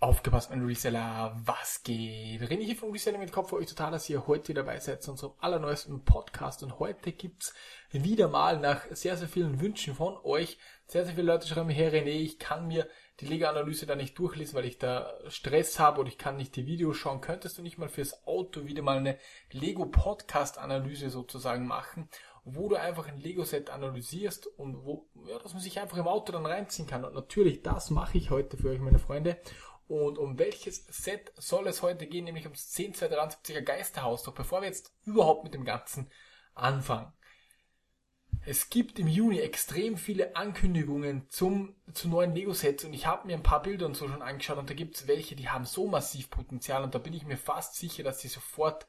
Aufgepasst, 0.00 0.50
mein 0.50 0.66
Reseller, 0.66 1.34
was 1.44 1.82
geht? 1.82 2.42
René 2.42 2.62
hier 2.62 2.76
vom 2.76 2.90
Reseller 2.90 3.16
mit 3.16 3.32
Kopf 3.32 3.48
für 3.48 3.56
euch 3.56 3.68
total, 3.68 3.92
dass 3.92 4.10
ihr 4.10 4.26
heute 4.26 4.52
dabei 4.52 4.78
seid 4.78 5.02
zu 5.02 5.12
unserem 5.12 5.32
allerneuesten 5.40 6.04
Podcast. 6.04 6.62
Und 6.62 6.78
heute 6.78 7.12
gibt's 7.12 7.54
wieder 7.90 8.28
mal 8.28 8.58
nach 8.58 8.82
sehr, 8.90 9.16
sehr 9.16 9.28
vielen 9.28 9.60
Wünschen 9.60 9.94
von 9.94 10.18
euch. 10.22 10.58
Sehr, 10.86 11.06
sehr 11.06 11.14
viele 11.14 11.28
Leute 11.28 11.46
schreiben 11.46 11.68
mir 11.68 11.72
her, 11.72 11.92
René, 11.92 12.10
ich 12.10 12.38
kann 12.38 12.66
mir 12.66 12.86
die 13.20 13.26
Lego-Analyse 13.26 13.86
da 13.86 13.96
nicht 13.96 14.18
durchlesen, 14.18 14.56
weil 14.56 14.66
ich 14.66 14.78
da 14.78 15.14
Stress 15.28 15.78
habe 15.78 16.00
oder 16.00 16.08
ich 16.10 16.18
kann 16.18 16.36
nicht 16.36 16.54
die 16.56 16.66
Videos 16.66 16.98
schauen. 16.98 17.22
Könntest 17.22 17.56
du 17.56 17.62
nicht 17.62 17.78
mal 17.78 17.88
fürs 17.88 18.26
Auto 18.26 18.66
wieder 18.66 18.82
mal 18.82 18.98
eine 18.98 19.16
Lego-Podcast-Analyse 19.52 21.08
sozusagen 21.08 21.66
machen? 21.66 22.10
wo 22.46 22.68
du 22.68 22.76
einfach 22.76 23.08
ein 23.08 23.18
Lego-Set 23.18 23.70
analysierst 23.70 24.46
und 24.58 24.84
wo, 24.84 25.06
ja, 25.26 25.38
dass 25.38 25.54
man 25.54 25.62
sich 25.62 25.80
einfach 25.80 25.96
im 25.96 26.06
Auto 26.06 26.30
dann 26.30 26.44
reinziehen 26.44 26.86
kann. 26.86 27.04
Und 27.04 27.14
natürlich, 27.14 27.62
das 27.62 27.88
mache 27.88 28.18
ich 28.18 28.30
heute 28.30 28.58
für 28.58 28.68
euch, 28.68 28.80
meine 28.80 28.98
Freunde. 28.98 29.38
Und 29.86 30.18
um 30.18 30.38
welches 30.38 30.86
Set 30.86 31.32
soll 31.36 31.66
es 31.66 31.82
heute 31.82 32.06
gehen? 32.06 32.24
Nämlich 32.24 32.44
ums 32.44 32.74
10273er 32.74 33.60
Geisterhaus. 33.60 34.22
Doch 34.22 34.34
bevor 34.34 34.62
wir 34.62 34.68
jetzt 34.68 34.94
überhaupt 35.04 35.44
mit 35.44 35.54
dem 35.54 35.64
Ganzen 35.64 36.10
anfangen. 36.54 37.12
Es 38.46 38.68
gibt 38.68 38.98
im 38.98 39.08
Juni 39.08 39.38
extrem 39.38 39.96
viele 39.96 40.36
Ankündigungen 40.36 41.28
zum, 41.30 41.74
zu 41.94 42.08
neuen 42.08 42.34
Lego-Sets 42.34 42.84
und 42.84 42.92
ich 42.92 43.06
habe 43.06 43.26
mir 43.26 43.36
ein 43.36 43.42
paar 43.42 43.62
Bilder 43.62 43.86
und 43.86 43.96
so 43.96 44.06
schon 44.06 44.20
angeschaut 44.20 44.58
und 44.58 44.68
da 44.68 44.74
gibt 44.74 44.96
es 44.96 45.06
welche, 45.06 45.34
die 45.34 45.48
haben 45.48 45.64
so 45.64 45.86
massiv 45.86 46.28
Potenzial 46.28 46.84
und 46.84 46.94
da 46.94 46.98
bin 46.98 47.14
ich 47.14 47.24
mir 47.24 47.38
fast 47.38 47.76
sicher, 47.76 48.02
dass 48.02 48.20
sie 48.20 48.28
sofort 48.28 48.86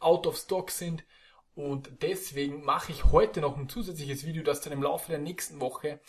out 0.00 0.26
of 0.26 0.36
stock 0.36 0.70
sind 0.70 1.04
und 1.54 2.02
deswegen 2.02 2.62
mache 2.62 2.92
ich 2.92 3.04
heute 3.04 3.40
noch 3.40 3.56
ein 3.56 3.70
zusätzliches 3.70 4.26
Video, 4.26 4.42
das 4.42 4.60
dann 4.60 4.72
im 4.72 4.82
Laufe 4.82 5.10
der 5.10 5.18
nächsten 5.18 5.60
Woche 5.60 6.00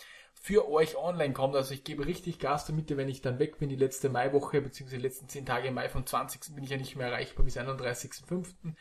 für 0.41 0.68
euch 0.68 0.98
online 0.98 1.34
kommt. 1.34 1.55
Also 1.55 1.73
ich 1.73 1.84
gebe 1.84 2.05
richtig 2.05 2.40
Gas 2.40 2.66
damit, 2.66 2.95
wenn 2.98 3.08
ich 3.08 3.22
dann 3.22 3.38
weg 3.38 3.59
bin, 3.59 3.70
die 3.70 3.76
letzte 3.76 4.09
Maiwoche, 4.09 4.59
beziehungsweise 4.59 4.98
die 4.98 5.08
letzten 5.08 5.30
10 5.30 5.45
Tage 5.45 5.67
im 5.67 5.76
Mai 5.76 5.88
vom 5.88 6.05
20. 6.05 6.55
bin 6.55 6.64
ich 6.64 6.72
ja 6.72 6.77
nicht 6.77 6.95
mehr 6.95 7.08
erreichbar 7.08 7.45
bis 7.45 7.58
31.05. 7.58 8.73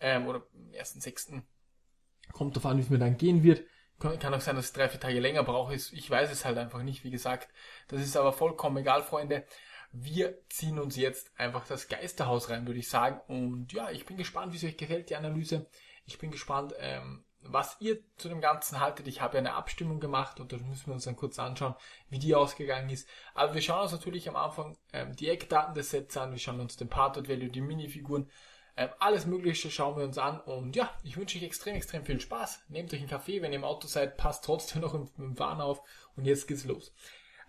Ähm, 0.00 0.26
oder 0.26 0.46
1.06. 0.72 1.42
Kommt 2.32 2.56
davon, 2.56 2.78
wie 2.78 2.80
es 2.80 2.88
mir 2.88 2.98
dann 2.98 3.18
gehen 3.18 3.42
wird. 3.42 3.62
Kann 3.98 4.34
auch 4.34 4.40
sein, 4.40 4.56
dass 4.56 4.68
ich 4.68 4.72
drei, 4.72 4.88
vier 4.88 4.98
Tage 4.98 5.20
länger 5.20 5.44
brauche. 5.44 5.74
Ich 5.74 6.10
weiß 6.10 6.32
es 6.32 6.44
halt 6.44 6.58
einfach 6.58 6.82
nicht, 6.82 7.04
wie 7.04 7.10
gesagt. 7.10 7.52
Das 7.88 8.00
ist 8.00 8.16
aber 8.16 8.32
vollkommen 8.32 8.78
egal, 8.78 9.02
Freunde. 9.02 9.44
Wir 9.92 10.38
ziehen 10.48 10.78
uns 10.78 10.96
jetzt 10.96 11.30
einfach 11.38 11.66
das 11.68 11.88
Geisterhaus 11.88 12.48
rein, 12.48 12.66
würde 12.66 12.80
ich 12.80 12.88
sagen. 12.88 13.20
Und 13.28 13.72
ja, 13.74 13.90
ich 13.90 14.06
bin 14.06 14.16
gespannt, 14.16 14.52
wie 14.52 14.56
es 14.56 14.64
euch 14.64 14.78
gefällt, 14.78 15.10
die 15.10 15.16
Analyse. 15.16 15.66
Ich 16.06 16.18
bin 16.18 16.30
gespannt, 16.30 16.72
ähm, 16.78 17.24
was 17.44 17.76
ihr 17.80 17.98
zu 18.16 18.28
dem 18.28 18.40
Ganzen 18.40 18.80
haltet. 18.80 19.06
Ich 19.08 19.20
habe 19.20 19.34
ja 19.34 19.40
eine 19.40 19.54
Abstimmung 19.54 20.00
gemacht 20.00 20.40
und 20.40 20.52
da 20.52 20.56
müssen 20.58 20.86
wir 20.86 20.94
uns 20.94 21.04
dann 21.04 21.16
kurz 21.16 21.38
anschauen, 21.38 21.74
wie 22.08 22.18
die 22.18 22.34
ausgegangen 22.34 22.90
ist. 22.90 23.08
Aber 23.34 23.54
wir 23.54 23.62
schauen 23.62 23.82
uns 23.82 23.92
natürlich 23.92 24.28
am 24.28 24.36
Anfang 24.36 24.76
ähm, 24.92 25.14
die 25.16 25.28
Eckdaten 25.28 25.74
des 25.74 25.90
Sets 25.90 26.16
an, 26.16 26.32
wir 26.32 26.38
schauen 26.38 26.60
uns 26.60 26.76
den 26.76 26.88
Part 26.88 27.16
Value, 27.28 27.50
die 27.50 27.60
Minifiguren, 27.60 28.30
ähm, 28.76 28.88
alles 28.98 29.26
Mögliche 29.26 29.70
schauen 29.70 29.96
wir 29.96 30.04
uns 30.04 30.16
an 30.16 30.40
und 30.40 30.76
ja, 30.76 30.90
ich 31.02 31.16
wünsche 31.16 31.36
euch 31.36 31.44
extrem, 31.44 31.74
extrem 31.74 32.04
viel 32.04 32.20
Spaß. 32.20 32.64
Nehmt 32.68 32.92
euch 32.92 33.00
einen 33.00 33.08
Kaffee, 33.08 33.42
wenn 33.42 33.52
ihr 33.52 33.58
im 33.58 33.64
Auto 33.64 33.86
seid, 33.86 34.16
passt 34.16 34.44
trotzdem 34.44 34.80
noch 34.80 34.94
im, 34.94 35.10
im 35.18 35.38
Warn 35.38 35.60
auf 35.60 35.82
und 36.16 36.24
jetzt 36.24 36.48
geht's 36.48 36.64
los. 36.64 36.94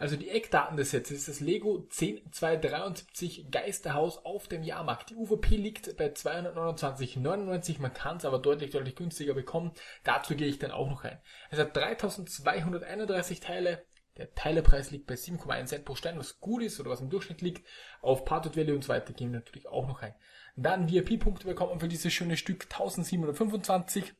Also 0.03 0.17
die 0.17 0.31
Eckdaten 0.31 0.75
des 0.75 0.91
Sets 0.91 1.11
ist 1.11 1.29
das 1.29 1.39
Lego 1.39 1.87
10273 1.89 3.49
Geisterhaus 3.49 4.17
auf 4.25 4.49
dem 4.49 4.61
Jahrmarkt. 4.61 5.11
Die 5.11 5.15
UVP 5.15 5.55
liegt 5.55 5.95
bei 5.95 6.07
229,99. 6.07 7.79
Man 7.79 7.93
kann 7.93 8.17
es 8.17 8.25
aber 8.25 8.39
deutlich, 8.39 8.71
deutlich 8.71 8.97
günstiger 8.97 9.33
bekommen. 9.33 9.71
Dazu 10.03 10.35
gehe 10.35 10.49
ich 10.49 10.59
dann 10.59 10.71
auch 10.71 10.89
noch 10.89 11.05
ein. 11.05 11.21
Es 11.51 11.57
hat 11.57 11.73
3231 11.77 13.39
Teile. 13.39 13.85
Der 14.17 14.35
Teilepreis 14.35 14.91
liegt 14.91 15.07
bei 15.07 15.15
7,1 15.15 15.67
Cent 15.67 15.85
pro 15.85 15.95
Stein, 15.95 16.19
was 16.19 16.41
gut 16.41 16.63
ist 16.63 16.81
oder 16.81 16.89
was 16.89 16.99
im 16.99 17.09
Durchschnitt 17.09 17.41
liegt. 17.41 17.65
Auf 18.01 18.25
Part 18.25 18.57
Value 18.57 18.75
und 18.75 18.83
so 18.83 18.89
weiter 18.89 19.13
gehen 19.13 19.31
wir 19.31 19.39
natürlich 19.39 19.69
auch 19.69 19.87
noch 19.87 20.01
ein. 20.01 20.15
Dann 20.57 20.91
VIP-Punkte 20.91 21.47
bekommt 21.47 21.69
man 21.69 21.79
für 21.79 21.87
dieses 21.87 22.11
schöne 22.11 22.35
Stück 22.35 22.63
1725. 22.63 24.13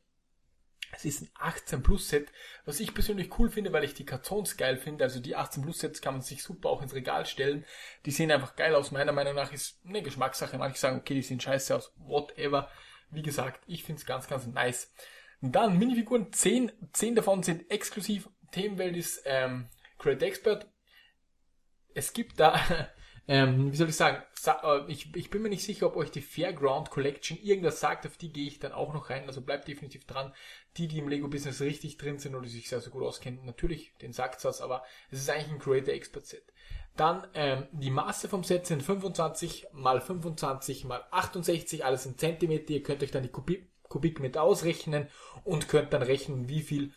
Es 0.96 1.04
ist 1.04 1.22
ein 1.22 1.30
18 1.34 1.82
Plus 1.82 2.08
Set, 2.08 2.30
was 2.64 2.80
ich 2.80 2.94
persönlich 2.94 3.38
cool 3.38 3.50
finde, 3.50 3.72
weil 3.72 3.84
ich 3.84 3.94
die 3.94 4.04
Kartons 4.04 4.56
geil 4.56 4.76
finde. 4.76 5.04
Also 5.04 5.20
die 5.20 5.36
18 5.36 5.62
Plus 5.62 5.78
Sets 5.78 6.00
kann 6.00 6.14
man 6.14 6.22
sich 6.22 6.42
super 6.42 6.68
auch 6.70 6.82
ins 6.82 6.94
Regal 6.94 7.26
stellen. 7.26 7.64
Die 8.06 8.10
sehen 8.10 8.30
einfach 8.30 8.56
geil 8.56 8.74
aus. 8.74 8.90
Meiner 8.90 9.12
Meinung 9.12 9.34
nach 9.34 9.52
ist 9.52 9.80
eine 9.86 10.02
Geschmackssache. 10.02 10.58
Manche 10.58 10.78
sagen, 10.78 10.98
okay, 10.98 11.14
die 11.14 11.22
sehen 11.22 11.40
scheiße 11.40 11.74
aus. 11.74 11.92
Whatever. 11.96 12.70
Wie 13.10 13.22
gesagt, 13.22 13.62
ich 13.66 13.84
finde 13.84 14.00
es 14.00 14.06
ganz, 14.06 14.28
ganz 14.28 14.46
nice. 14.46 14.92
Dann 15.40 15.78
Minifiguren. 15.78 16.32
10, 16.32 16.72
10 16.92 17.14
davon 17.16 17.42
sind 17.42 17.70
exklusiv. 17.70 18.28
Themenwelt 18.52 18.96
ist 18.96 19.22
ähm, 19.24 19.68
Create 19.98 20.22
Expert. 20.22 20.66
Es 21.94 22.12
gibt 22.12 22.40
da 22.40 22.58
ähm, 23.26 23.72
wie 23.72 23.76
soll 23.76 23.88
ich 23.88 23.96
sagen, 23.96 24.22
sa 24.34 24.60
äh, 24.62 24.90
ich, 24.90 25.14
ich 25.16 25.30
bin 25.30 25.42
mir 25.42 25.48
nicht 25.48 25.64
sicher, 25.64 25.86
ob 25.86 25.96
euch 25.96 26.10
die 26.10 26.20
Fairground 26.20 26.90
Collection 26.90 27.38
irgendwas 27.42 27.80
sagt, 27.80 28.06
auf 28.06 28.16
die 28.16 28.32
gehe 28.32 28.46
ich 28.46 28.58
dann 28.58 28.72
auch 28.72 28.92
noch 28.92 29.08
rein, 29.08 29.26
also 29.26 29.40
bleibt 29.40 29.66
definitiv 29.66 30.06
dran. 30.06 30.34
Die, 30.76 30.88
die 30.88 30.98
im 30.98 31.08
Lego-Business 31.08 31.60
richtig 31.60 31.98
drin 31.98 32.18
sind 32.18 32.34
oder 32.34 32.48
sich 32.48 32.68
sehr, 32.68 32.80
sehr 32.80 32.90
gut 32.90 33.04
auskennen, 33.04 33.44
natürlich, 33.44 33.94
den 34.02 34.12
sagt 34.12 34.44
was, 34.44 34.60
aber 34.60 34.82
es 35.10 35.20
ist 35.20 35.30
eigentlich 35.30 35.52
ein 35.52 35.58
Creator 35.58 35.94
Expert 35.94 36.26
Set. 36.26 36.44
Dann 36.96 37.26
ähm, 37.34 37.66
die 37.72 37.90
Maße 37.90 38.28
vom 38.28 38.44
Set 38.44 38.66
sind 38.66 38.82
25 38.82 39.68
mal 39.72 40.00
25 40.00 40.84
mal 40.84 41.04
68, 41.10 41.84
alles 41.84 42.06
in 42.06 42.18
Zentimeter. 42.18 42.70
Ihr 42.70 42.82
könnt 42.82 43.02
euch 43.02 43.10
dann 43.10 43.22
die 43.22 43.30
Kubik, 43.30 43.68
Kubikmeter 43.88 44.42
ausrechnen 44.42 45.08
und 45.44 45.68
könnt 45.68 45.92
dann 45.92 46.02
rechnen, 46.02 46.48
wie 46.48 46.62
viel 46.62 46.92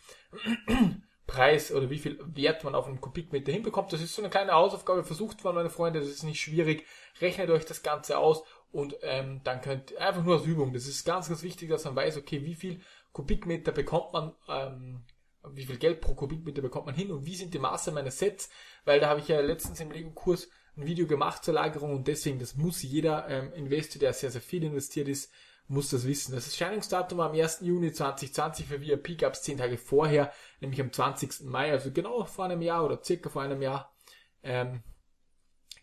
Preis 1.38 1.70
oder 1.70 1.88
wie 1.88 2.00
viel 2.00 2.18
Wert 2.34 2.64
man 2.64 2.74
auf 2.74 2.88
einen 2.88 3.00
Kubikmeter 3.00 3.52
hinbekommt. 3.52 3.92
Das 3.92 4.00
ist 4.00 4.12
so 4.12 4.20
eine 4.20 4.28
kleine 4.28 4.54
Hausaufgabe, 4.54 5.04
versucht 5.04 5.44
man, 5.44 5.54
meine 5.54 5.70
Freunde, 5.70 6.00
das 6.00 6.08
ist 6.08 6.24
nicht 6.24 6.40
schwierig. 6.40 6.84
Rechnet 7.20 7.48
euch 7.50 7.64
das 7.64 7.84
Ganze 7.84 8.18
aus 8.18 8.42
und 8.72 8.96
ähm, 9.02 9.40
dann 9.44 9.60
könnt 9.60 9.96
einfach 9.98 10.24
nur 10.24 10.38
als 10.38 10.46
Übung. 10.46 10.72
Das 10.72 10.88
ist 10.88 11.04
ganz, 11.04 11.28
ganz 11.28 11.44
wichtig, 11.44 11.68
dass 11.68 11.84
man 11.84 11.94
weiß, 11.94 12.16
okay, 12.16 12.44
wie 12.44 12.56
viel 12.56 12.80
Kubikmeter 13.12 13.70
bekommt 13.70 14.12
man, 14.12 14.32
ähm, 14.48 15.04
wie 15.50 15.64
viel 15.64 15.78
Geld 15.78 16.00
pro 16.00 16.14
Kubikmeter 16.14 16.60
bekommt 16.60 16.86
man 16.86 16.96
hin 16.96 17.12
und 17.12 17.24
wie 17.24 17.36
sind 17.36 17.54
die 17.54 17.60
Maße 17.60 17.92
meines 17.92 18.18
Sets, 18.18 18.50
weil 18.84 18.98
da 18.98 19.08
habe 19.08 19.20
ich 19.20 19.28
ja 19.28 19.40
letztens 19.40 19.78
im 19.78 19.92
Lego-Kurs 19.92 20.48
ein 20.76 20.86
Video 20.86 21.06
gemacht 21.06 21.44
zur 21.44 21.54
Lagerung 21.54 21.94
und 21.94 22.08
deswegen, 22.08 22.40
das 22.40 22.56
muss 22.56 22.82
jeder 22.82 23.28
ähm, 23.28 23.52
Investor, 23.52 24.00
der 24.00 24.12
sehr, 24.12 24.32
sehr 24.32 24.40
viel 24.40 24.64
investiert 24.64 25.06
ist, 25.06 25.32
muss 25.68 25.90
das 25.90 26.06
wissen. 26.06 26.34
Das 26.34 26.46
Erscheinungsdatum 26.46 27.18
war 27.18 27.30
am 27.30 27.36
1. 27.36 27.60
Juni 27.60 27.92
2020 27.92 28.66
für 28.66 28.80
VIP 28.80 29.18
gab 29.18 29.34
es 29.34 29.42
10 29.42 29.58
Tage 29.58 29.76
vorher, 29.78 30.32
nämlich 30.60 30.80
am 30.80 30.92
20. 30.92 31.42
Mai, 31.42 31.70
also 31.70 31.92
genau 31.92 32.24
vor 32.24 32.46
einem 32.46 32.62
Jahr 32.62 32.84
oder 32.84 33.02
circa 33.02 33.28
vor 33.28 33.42
einem 33.42 33.62
Jahr, 33.62 33.94
ähm, 34.42 34.82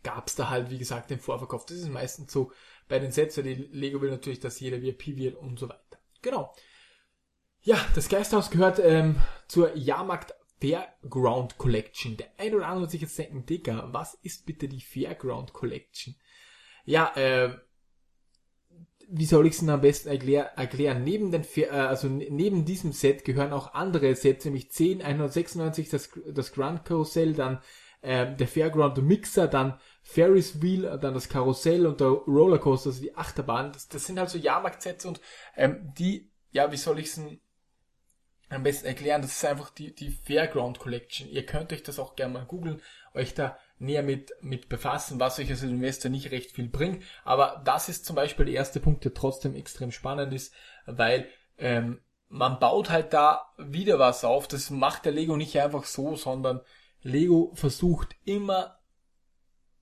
gab 0.04 0.28
es 0.28 0.36
da 0.36 0.50
halt, 0.50 0.70
wie 0.70 0.78
gesagt, 0.78 1.10
den 1.10 1.20
Vorverkauf. 1.20 1.66
Das 1.66 1.78
ist 1.78 1.90
meistens 1.90 2.32
so 2.32 2.52
bei 2.88 3.00
den 3.00 3.12
Sets, 3.12 3.38
weil 3.38 3.44
die 3.44 3.56
Lego 3.56 4.02
will 4.02 4.12
natürlich, 4.12 4.40
dass 4.40 4.60
jeder 4.60 4.82
VIP 4.82 5.16
wird 5.16 5.36
und 5.36 5.60
so 5.60 5.70
weiter. 5.70 6.00
Genau. 6.22 6.54
Ja, 7.62 7.84
das 7.96 8.10
Geisthaus 8.10 8.52
gehört 8.52 8.80
ähm, 8.80 9.22
zur 9.48 9.76
Jahrmarkt 9.76 10.36
Fairground 10.60 11.58
Collection. 11.58 12.18
Der 12.18 12.28
ein 12.38 12.54
oder 12.54 12.68
andere 12.68 12.82
wird 12.82 12.92
sich 12.92 13.02
jetzt 13.02 13.18
denken, 13.18 13.46
Digga, 13.46 13.90
was 13.92 14.14
ist 14.16 14.46
bitte 14.46 14.68
die 14.68 14.82
Fairground 14.82 15.54
Collection? 15.54 16.16
Ja, 16.86 17.12
äh, 17.16 17.58
wie 19.08 19.26
soll 19.26 19.46
ich 19.46 19.54
es 19.54 19.60
denn 19.60 19.70
am 19.70 19.82
besten 19.82 20.10
erklär, 20.10 20.58
erklären? 20.58 21.04
Neben 21.04 21.32
den, 21.32 21.46
äh, 21.56 21.70
also 21.70 22.08
neben 22.08 22.66
diesem 22.66 22.92
Set 22.92 23.24
gehören 23.24 23.54
auch 23.54 23.74
andere 23.74 24.16
Sets, 24.16 24.46
nämlich 24.46 24.72
10, 24.72 25.02
196, 25.02 25.90
das, 25.90 26.10
das 26.28 26.54
Grand 26.54 26.86
Carousel, 26.86 27.34
dann 27.34 27.62
äh, 28.02 28.36
der 28.36 28.48
Fairground 28.48 28.98
Mixer, 29.02 29.48
dann 29.48 29.80
Ferris 30.04 30.62
Wheel, 30.62 31.00
dann 31.02 31.14
das 31.14 31.30
Karussell 31.30 31.88
und 31.88 32.00
der 32.00 32.08
Rollercoaster, 32.08 32.90
also 32.90 33.02
die 33.02 33.16
Achterbahn. 33.16 33.74
Das, 33.74 33.88
das 33.88 34.06
sind 34.06 34.20
halt 34.20 34.30
so 34.30 34.38
Jahrmarktsets 34.38 35.06
und 35.06 35.20
ähm, 35.56 35.92
die, 35.98 36.32
ja, 36.52 36.72
wie 36.72 36.78
soll 36.78 37.00
ich 37.00 37.08
es 37.08 37.22
am 38.50 38.64
besten 38.64 38.86
erklären? 38.86 39.22
Das 39.22 39.32
ist 39.32 39.46
einfach 39.46 39.72
die, 39.72 39.94
die 39.96 40.12
Fairground 40.12 40.80
Collection. 40.80 41.28
Ihr 41.28 41.46
könnt 41.46 41.74
euch 41.74 41.84
das 41.84 42.00
auch 42.00 42.16
gerne 42.16 42.34
mal 42.34 42.46
googeln, 42.46 42.82
euch 43.14 43.34
da 43.34 43.58
näher 43.78 44.04
mit, 44.04 44.32
mit 44.42 44.70
befassen, 44.70 45.20
was 45.20 45.40
euch 45.40 45.50
als 45.50 45.64
Investor 45.64 46.10
nicht 46.10 46.32
recht 46.32 46.52
viel 46.52 46.70
bringt. 46.70 47.04
Aber 47.24 47.62
das 47.66 47.90
ist 47.90 48.06
zum 48.06 48.16
Beispiel 48.16 48.46
der 48.46 48.56
erste 48.56 48.80
Punkt, 48.80 49.04
der 49.04 49.14
trotzdem 49.14 49.56
extrem 49.56 49.92
spannend 49.92 50.34
ist, 50.34 50.54
weil 50.86 51.28
ähm, 51.58 52.02
man 52.30 52.60
baut 52.60 52.90
halt 52.90 53.14
da 53.14 53.54
wieder 53.58 54.00
was 54.00 54.24
auf. 54.24 54.48
Das 54.48 54.70
macht 54.70 55.06
der 55.06 55.12
Lego 55.12 55.38
nicht 55.38 55.60
einfach 55.60 55.84
so, 55.84 56.16
sondern 56.16 56.62
Lego 57.02 57.52
versucht 57.56 58.16
immer 58.26 58.80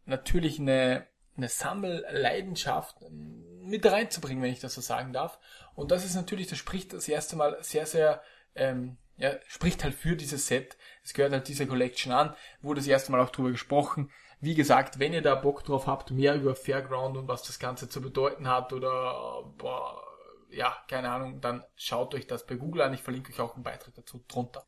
natürlich 0.06 0.60
eine, 0.60 1.08
eine 1.38 1.48
Sammelleidenschaft 1.48 2.98
mit 3.10 3.86
reinzubringen, 3.86 4.44
wenn 4.44 4.52
ich 4.52 4.60
das 4.60 4.74
so 4.74 4.82
sagen 4.82 5.14
darf. 5.14 5.40
Und 5.76 5.92
das 5.92 6.04
ist 6.04 6.16
natürlich, 6.16 6.48
das 6.48 6.58
spricht 6.58 6.94
das 6.94 7.08
erste 7.08 7.36
Mal 7.36 7.58
sehr, 7.62 7.86
sehr 7.86 8.22
ähm, 8.56 8.98
ja, 9.18 9.34
spricht 9.48 9.84
halt 9.84 9.94
für 9.94 10.16
dieses 10.16 10.48
Set. 10.48 10.78
Es 11.04 11.14
gehört 11.14 11.34
halt 11.34 11.48
dieser 11.48 11.66
Collection 11.66 12.12
an. 12.12 12.36
Wurde 12.62 12.82
das 12.82 12.88
erste 12.88 13.12
Mal 13.12 13.22
auch 13.22 13.30
drüber 13.30 13.52
gesprochen. 13.52 14.12
Wie 14.40 14.56
gesagt, 14.56 15.00
wenn 15.00 15.14
ihr 15.14 15.22
da 15.22 15.36
Bock 15.36 15.64
drauf 15.64 15.88
habt, 15.88 16.12
mehr 16.12 16.36
über 16.36 16.56
Fairground 16.56 17.16
und 17.16 17.28
was 17.28 17.44
das 17.44 17.60
Ganze 17.60 17.88
zu 17.88 18.02
bedeuten 18.02 18.48
hat 18.48 18.74
oder 18.74 19.54
boah, 19.58 20.04
ja, 20.50 20.76
keine 20.88 21.10
Ahnung, 21.10 21.42
dann 21.42 21.64
schaut 21.76 22.14
euch 22.14 22.28
das 22.28 22.46
bei 22.46 22.56
Google 22.56 22.82
an. 22.82 22.94
Ich 22.94 23.02
verlinke 23.02 23.32
euch 23.32 23.40
auch 23.40 23.56
einen 23.56 23.64
Beitrag 23.64 23.96
dazu 23.96 24.24
drunter. 24.28 24.66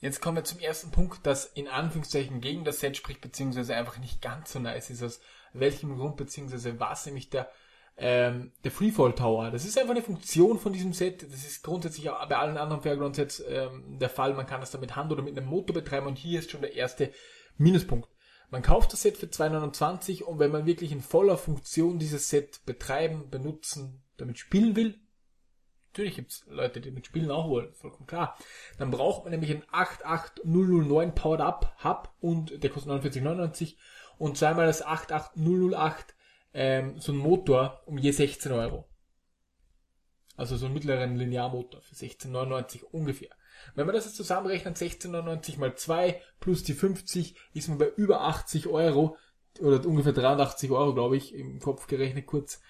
Jetzt 0.00 0.22
kommen 0.22 0.38
wir 0.38 0.44
zum 0.44 0.58
ersten 0.58 0.90
Punkt, 0.90 1.26
das 1.26 1.44
in 1.44 1.68
Anführungszeichen 1.68 2.40
gegen 2.40 2.64
das 2.64 2.80
Set 2.80 2.96
spricht, 2.96 3.20
beziehungsweise 3.20 3.76
einfach 3.76 3.98
nicht 3.98 4.22
ganz 4.22 4.52
so 4.52 4.58
nice 4.58 4.88
ist, 4.88 5.02
aus 5.02 5.20
welchem 5.52 5.96
Grund, 5.96 6.16
beziehungsweise 6.16 6.80
was, 6.80 7.04
nämlich 7.04 7.28
der, 7.28 7.50
ähm, 8.02 8.52
der 8.64 8.70
Freefall 8.70 9.14
Tower. 9.14 9.50
Das 9.50 9.66
ist 9.66 9.78
einfach 9.78 9.90
eine 9.92 10.02
Funktion 10.02 10.58
von 10.58 10.72
diesem 10.72 10.94
Set. 10.94 11.22
Das 11.22 11.44
ist 11.44 11.62
grundsätzlich 11.62 12.08
auch 12.08 12.26
bei 12.26 12.38
allen 12.38 12.56
anderen 12.56 12.80
Fairground 12.80 13.14
Sets 13.14 13.44
ähm, 13.46 13.98
der 13.98 14.08
Fall. 14.08 14.32
Man 14.32 14.46
kann 14.46 14.60
das 14.60 14.70
dann 14.70 14.80
mit 14.80 14.96
Hand 14.96 15.12
oder 15.12 15.22
mit 15.22 15.36
einem 15.36 15.46
Motor 15.46 15.74
betreiben 15.74 16.06
und 16.06 16.16
hier 16.16 16.38
ist 16.38 16.50
schon 16.50 16.62
der 16.62 16.74
erste 16.74 17.12
Minuspunkt. 17.58 18.08
Man 18.50 18.62
kauft 18.62 18.94
das 18.94 19.02
Set 19.02 19.18
für 19.18 19.26
2,29 19.26 20.22
und 20.22 20.38
wenn 20.38 20.50
man 20.50 20.64
wirklich 20.64 20.92
in 20.92 21.02
voller 21.02 21.36
Funktion 21.36 21.98
dieses 21.98 22.30
Set 22.30 22.64
betreiben, 22.64 23.28
benutzen, 23.30 24.02
damit 24.16 24.38
spielen 24.38 24.76
will, 24.76 24.98
Natürlich 25.92 26.14
gibt's 26.14 26.44
Leute, 26.48 26.80
die 26.80 26.92
mit 26.92 27.06
Spielen 27.06 27.32
auch 27.32 27.48
wollen, 27.48 27.74
vollkommen 27.74 28.06
klar. 28.06 28.38
Dann 28.78 28.92
braucht 28.92 29.24
man 29.24 29.32
nämlich 29.32 29.50
einen 29.50 29.64
88009 29.72 31.16
Powered 31.16 31.40
Up 31.40 31.76
Hub 31.82 32.14
und 32.20 32.62
der 32.62 32.70
kostet 32.70 32.92
49,99 32.92 33.74
und 34.16 34.38
zweimal 34.38 34.66
das 34.66 34.82
88008 34.82 36.14
ähm, 36.52 36.98
so 36.98 37.12
ein 37.12 37.18
Motor 37.18 37.82
um 37.86 37.98
je 37.98 38.10
16 38.10 38.52
Euro. 38.52 38.88
Also 40.36 40.56
so 40.56 40.66
einen 40.66 40.74
mittleren 40.74 41.16
Linearmotor 41.16 41.82
für 41.82 41.94
16,99 41.94 42.82
ungefähr. 42.92 43.30
Wenn 43.74 43.86
man 43.86 43.94
das 43.94 44.06
jetzt 44.06 44.16
zusammenrechnet, 44.16 44.76
16,99 44.76 45.58
mal 45.58 45.74
2 45.74 46.20
plus 46.40 46.64
die 46.64 46.72
50, 46.72 47.36
ist 47.52 47.68
man 47.68 47.78
bei 47.78 47.88
über 47.96 48.22
80 48.22 48.66
Euro 48.68 49.16
oder 49.60 49.84
ungefähr 49.86 50.12
83 50.12 50.70
Euro, 50.70 50.94
glaube 50.94 51.16
ich, 51.16 51.34
im 51.34 51.58
Kopf 51.60 51.86
gerechnet 51.86 52.26
kurz 52.26 52.62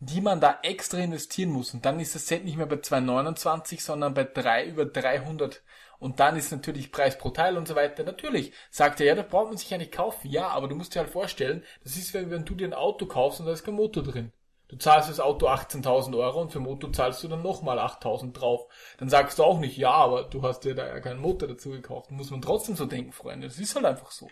die 0.00 0.20
man 0.20 0.40
da 0.40 0.58
extra 0.62 0.98
investieren 0.98 1.50
muss. 1.50 1.74
Und 1.74 1.84
dann 1.84 2.00
ist 2.00 2.14
das 2.14 2.26
Set 2.26 2.44
nicht 2.44 2.56
mehr 2.56 2.66
bei 2.66 2.76
2,29, 2.76 3.80
sondern 3.80 4.14
bei 4.14 4.24
3 4.24 4.66
über 4.66 4.84
300. 4.84 5.62
Und 5.98 6.20
dann 6.20 6.36
ist 6.36 6.52
natürlich 6.52 6.92
Preis 6.92 7.18
pro 7.18 7.30
Teil 7.30 7.56
und 7.56 7.66
so 7.66 7.74
weiter. 7.74 8.04
Natürlich 8.04 8.52
sagt 8.70 9.00
er, 9.00 9.06
ja, 9.06 9.14
da 9.16 9.22
braucht 9.22 9.48
man 9.48 9.56
sich 9.56 9.70
ja 9.70 9.78
nicht 9.78 9.92
kaufen. 9.92 10.30
Ja, 10.30 10.48
aber 10.48 10.68
du 10.68 10.76
musst 10.76 10.94
dir 10.94 11.00
halt 11.00 11.10
vorstellen, 11.10 11.64
das 11.82 11.96
ist, 11.96 12.14
wenn, 12.14 12.44
du 12.44 12.54
dir 12.54 12.68
ein 12.68 12.74
Auto 12.74 13.06
kaufst 13.06 13.40
und 13.40 13.46
da 13.46 13.52
ist 13.52 13.64
kein 13.64 13.74
Motor 13.74 14.04
drin. 14.04 14.32
Du 14.68 14.76
zahlst 14.76 15.08
das 15.08 15.18
Auto 15.18 15.48
18.000 15.48 16.16
Euro 16.18 16.42
und 16.42 16.52
für 16.52 16.60
Motor 16.60 16.92
zahlst 16.92 17.24
du 17.24 17.28
dann 17.28 17.42
nochmal 17.42 17.78
8.000 17.78 18.34
drauf. 18.34 18.66
Dann 18.98 19.08
sagst 19.08 19.38
du 19.38 19.44
auch 19.44 19.58
nicht, 19.58 19.78
ja, 19.78 19.90
aber 19.90 20.24
du 20.24 20.42
hast 20.42 20.60
dir 20.60 20.74
da 20.74 20.86
ja 20.86 21.00
keinen 21.00 21.20
Motor 21.20 21.48
dazu 21.48 21.70
gekauft. 21.70 22.10
Muss 22.10 22.30
man 22.30 22.42
trotzdem 22.42 22.76
so 22.76 22.84
denken, 22.84 23.12
Freunde. 23.12 23.48
Das 23.48 23.58
ist 23.58 23.74
halt 23.74 23.86
einfach 23.86 24.10
so. 24.10 24.28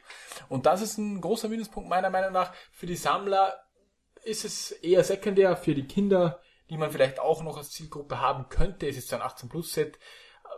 Und 0.50 0.66
das 0.66 0.82
ist 0.82 0.98
ein 0.98 1.22
großer 1.22 1.48
Minuspunkt 1.48 1.88
meiner 1.88 2.10
Meinung 2.10 2.32
nach 2.32 2.52
für 2.70 2.86
die 2.86 2.96
Sammler 2.96 3.65
ist 4.26 4.44
es 4.44 4.73
eher 4.73 5.05
sekundär 5.05 5.56
für 5.56 5.75
die 5.75 5.87
Kinder, 5.87 6.40
die 6.69 6.76
man 6.76 6.90
vielleicht 6.90 7.20
auch 7.20 7.43
noch 7.43 7.56
als 7.56 7.70
Zielgruppe 7.70 8.20
haben 8.20 8.49
könnte. 8.49 8.88
Es 8.88 8.96
ist 8.96 9.12
ein 9.14 9.23
18 9.23 9.49
Plus 9.49 9.73
Set. 9.73 9.99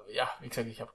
Äh, 0.08 0.16
ja, 0.16 0.28
wie 0.40 0.48
gesagt, 0.48 0.68
ich 0.68 0.80
habe, 0.80 0.92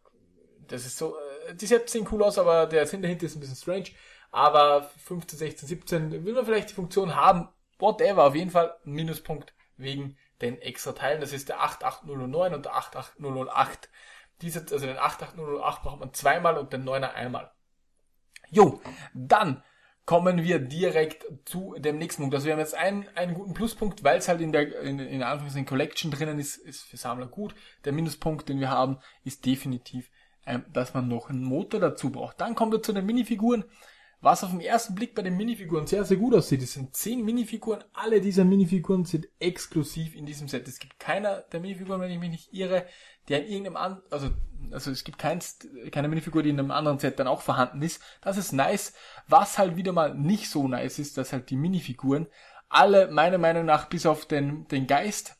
das 0.67 0.85
ist 0.85 0.97
so, 0.97 1.15
äh, 1.47 1.55
die 1.55 1.67
Sets 1.67 1.91
sehen 1.91 2.07
cool 2.11 2.23
aus, 2.23 2.37
aber 2.37 2.65
der 2.65 2.87
Sinn 2.87 3.01
dahinter 3.01 3.27
ist 3.27 3.35
ein 3.35 3.39
bisschen 3.39 3.55
strange. 3.55 3.89
Aber 4.31 4.89
15, 5.05 5.37
16, 5.37 5.67
17 5.67 6.25
will 6.25 6.33
man 6.33 6.45
vielleicht 6.45 6.71
die 6.71 6.73
Funktion 6.73 7.15
haben. 7.15 7.49
Whatever, 7.77 8.25
auf 8.25 8.35
jeden 8.35 8.49
Fall 8.49 8.75
Minuspunkt 8.83 9.53
wegen 9.77 10.17
den 10.41 10.59
extra 10.59 10.93
Teilen. 10.93 11.21
Das 11.21 11.33
ist 11.33 11.49
der 11.49 11.61
88009 11.61 12.55
und 12.55 12.65
der 12.65 12.75
88008. 12.75 13.89
Diese, 14.41 14.61
also 14.61 14.87
den 14.87 14.97
88008 14.97 15.83
braucht 15.83 15.99
man 15.99 16.13
zweimal 16.13 16.57
und 16.57 16.73
den 16.73 16.83
9er 16.83 17.13
einmal. 17.13 17.51
Jo, 18.49 18.81
dann 19.13 19.63
kommen 20.05 20.43
wir 20.43 20.59
direkt 20.59 21.25
zu 21.45 21.75
dem 21.77 21.97
nächsten 21.97 22.23
Punkt. 22.23 22.35
Also 22.35 22.45
wir 22.45 22.53
haben 22.53 22.59
jetzt 22.59 22.75
einen, 22.75 23.07
einen 23.15 23.33
guten 23.33 23.53
Pluspunkt, 23.53 24.03
weil 24.03 24.17
es 24.17 24.27
halt 24.27 24.41
in 24.41 24.51
der 24.51 24.81
in, 24.81 24.99
in 24.99 25.23
Anführungszeichen 25.23 25.65
Collection 25.65 26.11
drinnen 26.11 26.39
ist, 26.39 26.57
ist 26.57 26.81
für 26.81 26.97
Sammler 26.97 27.27
gut. 27.27 27.55
Der 27.85 27.93
Minuspunkt, 27.93 28.49
den 28.49 28.59
wir 28.59 28.69
haben, 28.69 28.97
ist 29.23 29.45
definitiv, 29.45 30.09
ähm, 30.45 30.65
dass 30.73 30.93
man 30.93 31.07
noch 31.07 31.29
einen 31.29 31.43
Motor 31.43 31.79
dazu 31.79 32.09
braucht. 32.09 32.41
Dann 32.41 32.55
kommen 32.55 32.73
wir 32.73 32.83
zu 32.83 32.91
den 32.91 33.05
Minifiguren. 33.05 33.63
Was 34.23 34.41
auf 34.41 34.51
den 34.51 34.61
ersten 34.61 34.95
Blick 34.95 35.15
bei 35.15 35.21
den 35.21 35.35
Minifiguren 35.35 35.85
sehr, 35.85 36.05
sehr 36.05 36.15
gut 36.15 36.33
aussieht, 36.33 36.61
es 36.61 36.71
sind 36.71 36.95
zehn 36.95 37.25
Minifiguren. 37.25 37.83
Alle 37.91 38.21
dieser 38.21 38.45
Minifiguren 38.45 39.03
sind 39.03 39.27
exklusiv 39.37 40.15
in 40.15 40.25
diesem 40.25 40.47
Set. 40.47 40.65
Es 40.65 40.79
gibt 40.79 40.97
keiner 40.97 41.41
der 41.51 41.59
Minifiguren, 41.59 41.99
wenn 41.99 42.09
ich 42.09 42.19
mich 42.19 42.31
nicht 42.31 42.53
irre, 42.53 42.85
der 43.27 43.41
in 43.43 43.51
irgendeinem 43.51 43.75
an, 43.75 44.01
also, 44.11 44.29
also 44.71 44.91
es 44.91 45.03
gibt 45.03 45.17
keins, 45.17 45.59
keine 45.91 46.07
Minifigur, 46.07 46.41
die 46.41 46.51
in 46.51 46.59
einem 46.59 46.71
anderen 46.71 46.99
Set 46.99 47.19
dann 47.19 47.27
auch 47.27 47.41
vorhanden 47.41 47.81
ist. 47.81 48.01
Das 48.21 48.37
ist 48.37 48.53
nice. 48.53 48.93
Was 49.27 49.57
halt 49.57 49.75
wieder 49.75 49.91
mal 49.91 50.15
nicht 50.15 50.49
so 50.49 50.69
nice 50.69 50.99
ist, 50.99 51.17
dass 51.17 51.33
halt 51.33 51.49
die 51.49 51.57
Minifiguren 51.57 52.27
alle 52.69 53.11
meiner 53.11 53.39
Meinung 53.39 53.65
nach 53.65 53.89
bis 53.89 54.05
auf 54.05 54.25
den, 54.25 54.69
den 54.69 54.87
Geist 54.87 55.35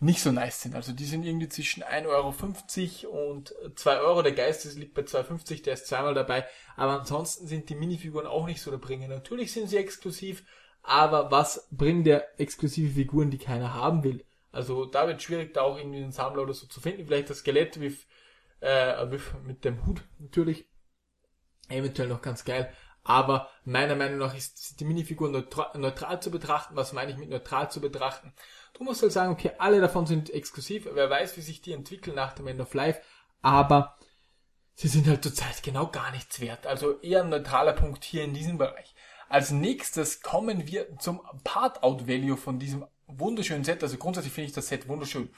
nicht 0.00 0.22
so 0.22 0.32
nice 0.32 0.62
sind. 0.62 0.74
Also 0.74 0.92
die 0.92 1.04
sind 1.04 1.24
irgendwie 1.24 1.48
zwischen 1.48 1.82
1,50 1.82 3.06
Euro 3.06 3.30
und 3.30 3.54
2 3.74 3.98
Euro. 4.00 4.22
Der 4.22 4.32
Geist 4.32 4.64
das 4.64 4.74
liegt 4.74 4.94
bei 4.94 5.02
2,50, 5.02 5.62
der 5.62 5.74
ist 5.74 5.86
zweimal 5.86 6.14
dabei. 6.14 6.46
Aber 6.76 6.98
ansonsten 6.98 7.46
sind 7.46 7.68
die 7.68 7.74
Minifiguren 7.74 8.26
auch 8.26 8.46
nicht 8.46 8.62
so 8.62 8.70
der 8.70 8.78
Bringer. 8.78 9.08
Natürlich 9.08 9.52
sind 9.52 9.68
sie 9.68 9.76
exklusiv, 9.76 10.42
aber 10.82 11.30
was 11.30 11.68
bringen 11.70 12.04
der 12.04 12.40
exklusive 12.40 12.94
Figuren, 12.94 13.30
die 13.30 13.38
keiner 13.38 13.74
haben 13.74 14.02
will? 14.02 14.24
Also 14.52 14.86
da 14.86 15.06
wird 15.06 15.22
schwierig, 15.22 15.54
da 15.54 15.62
auch 15.62 15.76
irgendwie 15.76 16.02
einen 16.02 16.12
Sammler 16.12 16.42
oder 16.42 16.54
so 16.54 16.66
zu 16.66 16.80
finden. 16.80 17.06
Vielleicht 17.06 17.30
das 17.30 17.38
Skelett 17.38 17.78
with, 17.78 18.06
äh, 18.60 19.04
mit 19.44 19.64
dem 19.64 19.86
Hut 19.86 20.02
natürlich. 20.18 20.66
Eventuell 21.68 22.08
noch 22.08 22.22
ganz 22.22 22.44
geil. 22.44 22.72
Aber 23.02 23.48
meiner 23.64 23.96
Meinung 23.96 24.18
nach 24.18 24.34
ist 24.34 24.80
die 24.80 24.84
Minifigur 24.84 25.30
neutral, 25.30 25.78
neutral 25.78 26.20
zu 26.20 26.30
betrachten. 26.30 26.76
Was 26.76 26.92
meine 26.92 27.12
ich 27.12 27.18
mit 27.18 27.30
neutral 27.30 27.70
zu 27.70 27.80
betrachten? 27.80 28.32
Du 28.80 28.84
musst 28.84 29.02
halt 29.02 29.12
sagen, 29.12 29.30
okay, 29.30 29.50
alle 29.58 29.78
davon 29.78 30.06
sind 30.06 30.30
exklusiv. 30.30 30.88
Wer 30.90 31.10
weiß, 31.10 31.36
wie 31.36 31.42
sich 31.42 31.60
die 31.60 31.74
entwickeln 31.74 32.16
nach 32.16 32.32
dem 32.32 32.46
End 32.46 32.62
of 32.62 32.72
Life. 32.72 33.02
Aber 33.42 33.98
sie 34.72 34.88
sind 34.88 35.06
halt 35.06 35.22
zurzeit 35.22 35.62
genau 35.62 35.88
gar 35.88 36.10
nichts 36.12 36.40
wert. 36.40 36.66
Also 36.66 36.98
eher 37.00 37.22
ein 37.22 37.28
neutraler 37.28 37.74
Punkt 37.74 38.02
hier 38.04 38.24
in 38.24 38.32
diesem 38.32 38.56
Bereich. 38.56 38.94
Als 39.28 39.50
nächstes 39.50 40.22
kommen 40.22 40.66
wir 40.66 40.96
zum 40.96 41.20
Part-Out-Value 41.44 42.38
von 42.38 42.58
diesem 42.58 42.86
wunderschönen 43.06 43.64
Set. 43.64 43.82
Also 43.82 43.98
grundsätzlich 43.98 44.32
finde 44.32 44.48
ich 44.48 44.54
das 44.54 44.68
Set 44.68 44.88
wunderschön. 44.88 45.28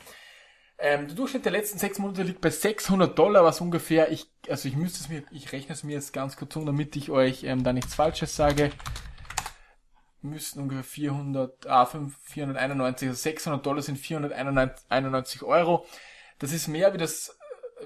Ähm, 0.79 1.09
der 1.09 1.17
Durchschnitt 1.17 1.45
der 1.45 1.51
letzten 1.51 1.81
sechs 1.81 1.99
Monate 1.99 2.23
liegt 2.23 2.43
bei 2.43 2.51
600 2.51 3.19
Dollar, 3.19 3.43
was 3.43 3.61
ungefähr, 3.61 4.13
ich, 4.13 4.31
also 4.49 4.69
ich 4.69 4.77
müsste 4.77 5.01
es 5.01 5.09
mir, 5.09 5.25
ich 5.33 5.51
rechne 5.51 5.75
es 5.75 5.83
mir 5.83 5.95
jetzt 5.95 6.13
ganz 6.13 6.37
kurz 6.37 6.55
um, 6.55 6.65
damit 6.65 6.95
ich 6.95 7.11
euch 7.11 7.43
ähm, 7.43 7.65
da 7.65 7.73
nichts 7.73 7.97
Falsches 7.97 8.37
sage. 8.37 8.71
Müssten 10.23 10.61
ungefähr 10.61 10.85
400, 10.85 11.67
ah, 11.67 11.85
5, 11.85 12.17
491, 12.23 13.09
also 13.09 13.21
600 13.21 13.67
Dollar 13.67 13.83
sind 13.83 13.99
491 13.99 15.43
Euro. 15.43 15.85
Das 16.39 16.53
ist 16.53 16.69
mehr 16.69 16.95
wie 16.95 16.99
das, 16.99 17.37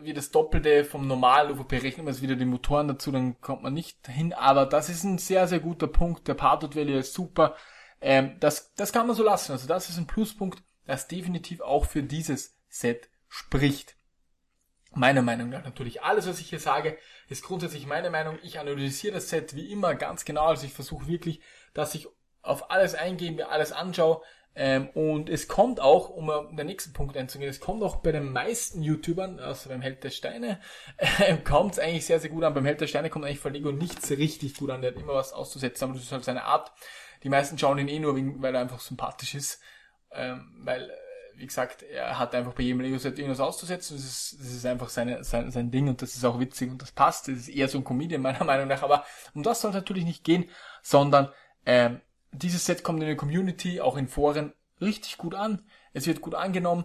wie 0.03 0.13
das 0.13 0.31
Doppelte 0.31 0.85
vom 0.85 1.07
normalen 1.07 1.53
UVP. 1.53 1.79
Rechnen 1.79 2.07
wir 2.07 2.13
jetzt 2.13 2.23
wieder 2.23 2.37
die 2.37 2.45
Motoren 2.45 2.89
dazu, 2.89 3.11
dann 3.11 3.41
kommt 3.41 3.63
man 3.63 3.73
nicht 3.73 4.07
hin. 4.07 4.35
Aber 4.35 4.67
das 4.67 4.91
ist 4.91 5.05
ein 5.05 5.19
sehr, 5.19 5.49
sehr 5.49 5.61
guter 5.61 5.87
Punkt. 5.87 6.29
Der 6.29 6.35
Partout 6.35 6.79
Value 6.79 6.99
ist 6.99 7.15
super. 7.15 7.57
Ähm, 8.01 8.37
das, 8.41 8.75
das 8.75 8.93
kann 8.93 9.07
man 9.07 9.17
so 9.17 9.23
lassen. 9.23 9.53
Also 9.53 9.67
das 9.67 9.89
ist 9.89 9.97
ein 9.97 10.07
Pluspunkt, 10.07 10.63
das 10.85 11.09
definitiv 11.09 11.61
auch 11.63 11.87
für 11.87 12.03
dieses 12.03 12.57
Set 12.69 13.09
spricht. 13.29 13.97
Meiner 14.95 15.23
Meinung 15.23 15.51
nach 15.51 15.65
natürlich. 15.65 16.03
Alles, 16.03 16.27
was 16.27 16.41
ich 16.41 16.49
hier 16.49 16.61
sage, 16.61 16.97
ist 17.29 17.45
grundsätzlich 17.45 17.87
meine 17.87 18.09
Meinung. 18.09 18.39
Ich 18.43 18.59
analysiere 18.59 19.15
das 19.15 19.29
Set 19.29 19.55
wie 19.55 19.71
immer 19.71 19.95
ganz 19.95 20.25
genau. 20.25 20.47
Also 20.47 20.65
ich 20.65 20.73
versuche 20.73 21.07
wirklich, 21.07 21.41
dass 21.75 21.95
ich 21.95 22.09
auf 22.47 22.71
alles 22.71 22.95
eingehe, 22.95 23.33
mir 23.33 23.51
alles 23.51 23.73
anschaue. 23.73 24.23
Ähm, 24.59 24.89
und 24.95 25.29
es 25.29 25.49
kommt 25.49 25.81
auch, 25.81 26.09
um 26.09 26.57
den 26.57 26.67
nächsten 26.67 26.95
Punkt 26.95 27.15
einzugehen, 27.17 27.51
es 27.51 27.61
kommt 27.61 27.83
auch 27.83 27.97
bei 27.97 28.11
den 28.11 28.33
meisten 28.33 28.83
YouTubern, 28.83 29.39
also 29.39 29.69
beim 29.69 29.83
Held 29.83 30.03
der 30.03 30.09
Steine, 30.09 30.61
äh, 30.97 31.37
kommt 31.37 31.73
es 31.73 31.79
eigentlich 31.79 32.07
sehr, 32.07 32.21
sehr 32.21 32.31
gut 32.31 32.43
an. 32.43 32.55
Beim 32.55 32.65
Held 32.65 32.81
der 32.81 32.87
Steine 32.87 33.11
kommt 33.11 33.27
eigentlich 33.27 33.41
von 33.41 33.53
Lego 33.53 33.71
nichts 33.71 34.11
richtig 34.11 34.57
gut 34.57 34.71
an. 34.71 34.81
Der 34.81 34.93
hat 34.93 35.01
immer 35.01 35.15
was 35.15 35.35
auszusetzen, 35.35 35.85
aber 35.85 35.95
das 35.95 36.05
ist 36.05 36.13
halt 36.13 36.25
seine 36.25 36.45
Art. 36.45 36.73
Die 37.23 37.29
meisten 37.29 37.59
schauen 37.59 37.79
ihn 37.79 37.89
eh 37.89 37.99
nur, 37.99 38.17
weil 38.41 38.55
er 38.55 38.63
einfach 38.63 38.81
sympathisch 38.81 39.35
ist. 39.35 39.61
Ähm, 40.13 40.55
weil 40.61 40.91
wie 41.39 41.47
gesagt, 41.47 41.83
er 41.83 42.19
hat 42.19 42.35
einfach 42.35 42.55
bei 42.55 42.63
jedem 42.63 42.81
Lego-Set 42.81 43.19
irgendwas 43.19 43.41
auszusetzen. 43.41 43.97
Das 43.97 44.07
ist, 44.07 44.41
das 44.41 44.47
ist 44.47 44.67
einfach 44.67 44.89
seine, 44.89 45.23
sein, 45.23 45.51
sein 45.51 45.71
Ding 45.71 45.89
und 45.89 46.01
das 46.01 46.17
ist 46.17 46.25
auch 46.25 46.41
witzig 46.41 46.71
und 46.71 46.81
das 46.81 46.93
passt. 46.93 47.29
Das 47.29 47.37
ist 47.37 47.49
eher 47.49 47.69
so 47.69 47.79
ein 47.79 47.85
Comedian 47.85 48.23
meiner 48.23 48.45
Meinung 48.45 48.69
nach. 48.69 48.83
Aber 48.83 49.05
um 49.35 49.43
das 49.43 49.61
soll 49.61 49.71
es 49.71 49.75
natürlich 49.75 50.05
nicht 50.05 50.25
gehen, 50.25 50.49
sondern 50.83 51.31
ähm, 51.67 52.01
dieses 52.43 52.67
Set 52.67 52.83
kommt 52.83 53.01
in 53.01 53.07
der 53.07 53.17
Community, 53.17 53.81
auch 53.81 53.97
in 53.97 54.09
Foren, 54.09 54.53
richtig 54.81 55.17
gut 55.19 55.35
an. 55.35 55.63
Es 55.93 56.07
wird 56.07 56.21
gut 56.21 56.35
angenommen. 56.35 56.85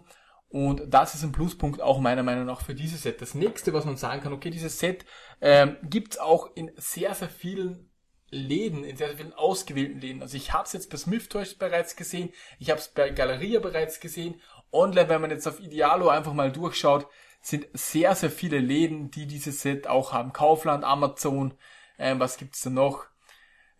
Und 0.49 0.93
das 0.93 1.15
ist 1.15 1.23
ein 1.23 1.31
Pluspunkt 1.31 1.81
auch 1.81 1.99
meiner 1.99 2.23
Meinung 2.23 2.45
nach 2.45 2.61
für 2.61 2.75
dieses 2.75 3.03
Set. 3.03 3.21
Das 3.21 3.35
nächste, 3.35 3.73
was 3.73 3.85
man 3.85 3.95
sagen 3.95 4.21
kann, 4.21 4.33
okay, 4.33 4.49
dieses 4.49 4.79
Set 4.79 5.05
ähm, 5.39 5.77
gibt 5.83 6.19
auch 6.19 6.55
in 6.55 6.71
sehr, 6.75 7.13
sehr 7.15 7.29
vielen 7.29 7.89
Läden, 8.31 8.83
in 8.83 8.97
sehr, 8.97 9.07
sehr 9.07 9.17
vielen 9.17 9.33
ausgewählten 9.33 10.01
Läden. 10.01 10.21
Also 10.21 10.35
ich 10.35 10.51
habe 10.51 10.65
es 10.65 10.73
jetzt 10.73 10.89
bei 10.89 10.97
Smith 10.97 11.29
Toys 11.29 11.53
bereits 11.53 11.95
gesehen, 11.95 12.31
ich 12.59 12.69
habe 12.69 12.79
es 12.79 12.89
bei 12.89 13.11
Galeria 13.11 13.59
bereits 13.59 13.99
gesehen. 13.99 14.41
Online, 14.73 15.09
wenn 15.09 15.21
man 15.21 15.31
jetzt 15.31 15.47
auf 15.47 15.59
Idealo 15.59 16.09
einfach 16.09 16.33
mal 16.33 16.51
durchschaut, 16.51 17.07
sind 17.41 17.67
sehr, 17.73 18.13
sehr 18.15 18.31
viele 18.31 18.59
Läden, 18.59 19.09
die 19.09 19.27
dieses 19.27 19.61
Set 19.61 19.87
auch 19.87 20.13
haben. 20.13 20.33
Kaufland, 20.33 20.83
Amazon, 20.83 21.53
ähm, 21.97 22.19
was 22.19 22.37
gibt's 22.37 22.61
da 22.61 22.69
noch? 22.69 23.05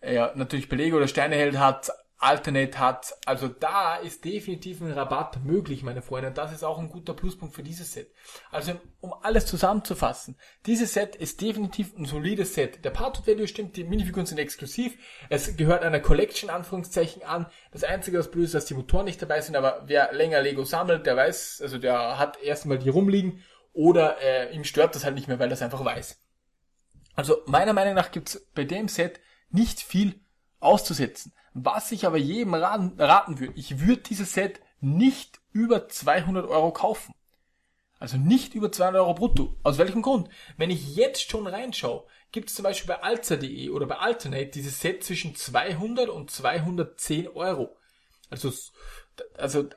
Ja, 0.01 0.31
natürlich 0.35 0.69
Belego 0.69 0.97
oder 0.97 1.07
Steineheld 1.07 1.59
hat 1.59 1.91
Alternate 2.21 2.77
hat. 2.77 3.15
Also 3.25 3.47
da 3.47 3.95
ist 3.95 4.23
definitiv 4.23 4.79
ein 4.79 4.91
Rabatt 4.91 5.43
möglich, 5.43 5.81
meine 5.81 6.03
Freunde. 6.03 6.29
Und 6.29 6.37
das 6.37 6.53
ist 6.53 6.63
auch 6.63 6.77
ein 6.77 6.89
guter 6.89 7.15
Pluspunkt 7.15 7.55
für 7.55 7.63
dieses 7.63 7.93
Set. 7.93 8.11
Also 8.51 8.73
um 8.99 9.11
alles 9.23 9.47
zusammenzufassen, 9.47 10.37
dieses 10.67 10.93
Set 10.93 11.15
ist 11.15 11.41
definitiv 11.41 11.97
ein 11.97 12.05
solides 12.05 12.53
Set. 12.53 12.85
Der 12.85 12.91
Part 12.91 13.25
Value 13.25 13.47
stimmt, 13.47 13.75
die 13.75 13.83
Minifiguren 13.83 14.27
sind 14.27 14.37
exklusiv. 14.37 14.95
Es 15.29 15.57
gehört 15.57 15.83
einer 15.83 15.99
Collection 15.99 16.51
Anführungszeichen 16.51 17.23
an. 17.23 17.47
Das 17.71 17.83
einzige, 17.83 18.19
was 18.19 18.29
blöd 18.29 18.45
ist, 18.45 18.53
dass 18.53 18.65
die 18.65 18.75
Motoren 18.75 19.05
nicht 19.05 19.21
dabei 19.21 19.41
sind, 19.41 19.55
aber 19.55 19.83
wer 19.87 20.13
länger 20.13 20.41
Lego 20.41 20.63
sammelt, 20.63 21.07
der 21.07 21.17
weiß, 21.17 21.61
also 21.63 21.79
der 21.79 22.19
hat 22.19 22.41
erstmal 22.43 22.77
die 22.77 22.89
rumliegen 22.89 23.43
oder 23.73 24.21
äh, 24.21 24.53
ihm 24.53 24.63
stört 24.63 24.93
das 24.93 25.05
halt 25.05 25.15
nicht 25.15 25.27
mehr, 25.27 25.39
weil 25.39 25.49
er 25.49 25.53
es 25.53 25.61
einfach 25.63 25.83
weiß. 25.83 26.21
Also 27.15 27.41
meiner 27.47 27.73
Meinung 27.73 27.95
nach 27.95 28.11
gibt's 28.11 28.47
bei 28.53 28.63
dem 28.63 28.87
Set 28.87 29.19
nicht 29.53 29.79
viel 29.79 30.19
auszusetzen. 30.59 31.33
Was 31.53 31.91
ich 31.91 32.05
aber 32.05 32.17
jedem 32.17 32.53
raten, 32.53 33.39
würde, 33.39 33.53
ich 33.55 33.79
würde 33.81 34.01
dieses 34.03 34.33
Set 34.33 34.61
nicht 34.79 35.39
über 35.51 35.89
200 35.89 36.47
Euro 36.47 36.71
kaufen. 36.71 37.13
Also 37.99 38.17
nicht 38.17 38.55
über 38.55 38.71
200 38.71 39.01
Euro 39.01 39.13
brutto. 39.13 39.55
Aus 39.61 39.77
welchem 39.77 40.01
Grund? 40.01 40.29
Wenn 40.57 40.71
ich 40.71 40.95
jetzt 40.95 41.29
schon 41.29 41.45
reinschaue, 41.45 42.05
gibt 42.31 42.49
es 42.49 42.55
zum 42.55 42.63
Beispiel 42.63 42.87
bei 42.87 43.03
alza.de 43.03 43.69
oder 43.69 43.85
bei 43.85 43.97
Alternate 43.97 44.47
dieses 44.47 44.79
Set 44.79 45.03
zwischen 45.03 45.35
200 45.35 46.09
und 46.09 46.31
210 46.31 47.27
Euro. 47.27 47.77
Also, 48.31 48.51
also 49.37 49.69